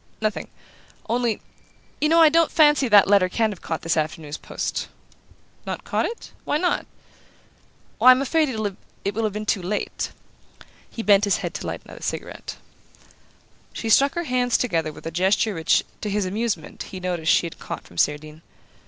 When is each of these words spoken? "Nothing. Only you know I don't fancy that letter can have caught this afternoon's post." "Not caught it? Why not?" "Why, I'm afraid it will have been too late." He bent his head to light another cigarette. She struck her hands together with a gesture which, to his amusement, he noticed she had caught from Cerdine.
"Nothing. 0.19 0.47
Only 1.07 1.41
you 1.99 2.09
know 2.09 2.19
I 2.21 2.29
don't 2.29 2.49
fancy 2.51 2.87
that 2.87 3.07
letter 3.07 3.29
can 3.29 3.51
have 3.51 3.61
caught 3.61 3.83
this 3.83 3.95
afternoon's 3.95 4.35
post." 4.39 4.87
"Not 5.63 5.83
caught 5.83 6.07
it? 6.07 6.31
Why 6.43 6.57
not?" 6.57 6.87
"Why, 7.99 8.09
I'm 8.09 8.19
afraid 8.19 8.49
it 8.49 9.13
will 9.13 9.23
have 9.23 9.33
been 9.33 9.45
too 9.45 9.61
late." 9.61 10.09
He 10.89 11.03
bent 11.03 11.25
his 11.25 11.37
head 11.45 11.53
to 11.53 11.67
light 11.67 11.83
another 11.85 12.01
cigarette. 12.01 12.55
She 13.73 13.89
struck 13.89 14.15
her 14.15 14.23
hands 14.23 14.57
together 14.57 14.91
with 14.91 15.05
a 15.05 15.11
gesture 15.11 15.53
which, 15.53 15.83
to 16.01 16.09
his 16.09 16.25
amusement, 16.25 16.81
he 16.89 16.99
noticed 16.99 17.31
she 17.31 17.45
had 17.45 17.59
caught 17.59 17.83
from 17.85 17.99
Cerdine. 17.99 18.41